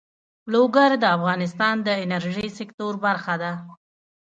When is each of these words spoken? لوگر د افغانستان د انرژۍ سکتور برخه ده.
لوگر 0.53 0.91
د 1.01 1.05
افغانستان 1.17 1.75
د 1.87 1.89
انرژۍ 2.03 2.49
سکتور 2.59 2.93
برخه 3.05 3.35
ده. 3.41 3.53